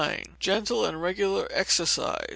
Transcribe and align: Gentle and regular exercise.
Gentle 0.39 0.83
and 0.83 0.99
regular 0.99 1.47
exercise. 1.51 2.25